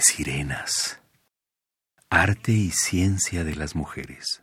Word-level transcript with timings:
sirenas. 0.00 1.00
Arte 2.10 2.52
y 2.52 2.70
ciencia 2.70 3.44
de 3.44 3.54
las 3.56 3.74
mujeres. 3.74 4.42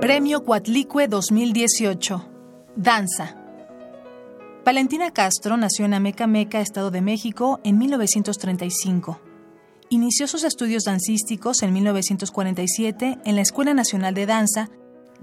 Premio 0.00 0.42
Cuatlicue 0.44 1.08
2018. 1.08 2.28
Danza. 2.76 3.36
Valentina 4.64 5.12
Castro 5.12 5.56
nació 5.56 5.84
en 5.84 5.94
Amecameca, 5.94 6.60
Estado 6.60 6.90
de 6.90 7.00
México, 7.00 7.60
en 7.64 7.78
1935. 7.78 9.27
Inició 9.90 10.26
sus 10.26 10.44
estudios 10.44 10.84
dancísticos 10.84 11.62
en 11.62 11.72
1947 11.72 13.20
en 13.24 13.36
la 13.36 13.40
Escuela 13.40 13.72
Nacional 13.72 14.12
de 14.12 14.26
Danza, 14.26 14.68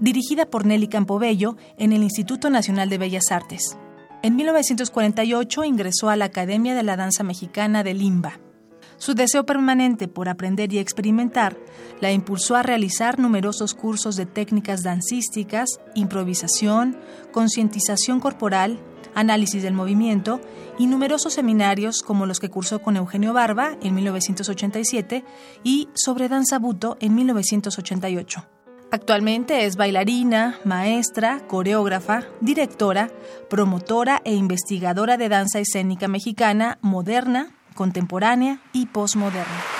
dirigida 0.00 0.46
por 0.46 0.66
Nelly 0.66 0.88
Campobello 0.88 1.56
en 1.78 1.92
el 1.92 2.02
Instituto 2.02 2.50
Nacional 2.50 2.88
de 2.88 2.98
Bellas 2.98 3.30
Artes. 3.30 3.78
En 4.24 4.34
1948 4.34 5.62
ingresó 5.62 6.08
a 6.08 6.16
la 6.16 6.24
Academia 6.24 6.74
de 6.74 6.82
la 6.82 6.96
Danza 6.96 7.22
Mexicana 7.22 7.84
de 7.84 7.94
Limba. 7.94 8.40
Su 8.96 9.14
deseo 9.14 9.46
permanente 9.46 10.08
por 10.08 10.28
aprender 10.28 10.72
y 10.72 10.78
experimentar 10.78 11.56
la 12.00 12.10
impulsó 12.10 12.56
a 12.56 12.64
realizar 12.64 13.20
numerosos 13.20 13.72
cursos 13.72 14.16
de 14.16 14.26
técnicas 14.26 14.82
dancísticas, 14.82 15.78
improvisación, 15.94 16.98
concientización 17.30 18.18
corporal, 18.18 18.80
análisis 19.16 19.64
del 19.64 19.74
movimiento 19.74 20.40
y 20.78 20.86
numerosos 20.86 21.32
seminarios 21.34 22.02
como 22.02 22.26
los 22.26 22.38
que 22.38 22.50
cursó 22.50 22.80
con 22.80 22.96
Eugenio 22.96 23.32
Barba 23.32 23.76
en 23.82 23.94
1987 23.96 25.24
y 25.64 25.88
sobre 25.94 26.28
danza 26.28 26.60
buto 26.60 26.96
en 27.00 27.16
1988. 27.16 28.46
Actualmente 28.92 29.64
es 29.66 29.76
bailarina, 29.76 30.60
maestra, 30.64 31.40
coreógrafa, 31.48 32.24
directora, 32.40 33.10
promotora 33.50 34.22
e 34.24 34.34
investigadora 34.34 35.16
de 35.16 35.28
danza 35.28 35.58
escénica 35.58 36.06
mexicana 36.06 36.78
moderna, 36.82 37.50
contemporánea 37.74 38.60
y 38.72 38.86
postmoderna. 38.86 39.75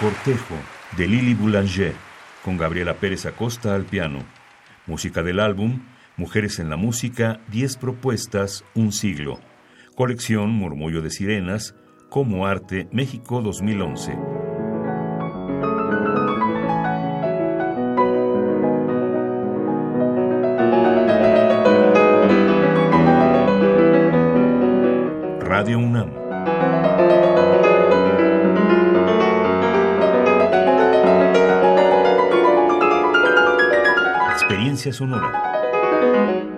Cortejo 0.00 0.56
de 0.96 1.06
Lili 1.06 1.34
Boulanger 1.34 1.94
con 2.44 2.56
Gabriela 2.56 2.94
Pérez 2.94 3.26
Acosta 3.26 3.74
al 3.74 3.84
piano. 3.84 4.24
Música 4.86 5.22
del 5.22 5.40
álbum 5.40 5.80
Mujeres 6.16 6.60
en 6.60 6.70
la 6.70 6.76
Música, 6.76 7.40
10 7.48 7.76
propuestas, 7.76 8.64
un 8.74 8.92
siglo. 8.92 9.40
Colección 9.96 10.50
Murmullo 10.50 11.02
de 11.02 11.10
Sirenas, 11.10 11.74
como 12.08 12.46
Arte, 12.46 12.88
México 12.92 13.42
2011. 13.42 14.16
Radio 25.40 25.78
UNAM. 25.78 26.23
Sonora. 34.76 36.53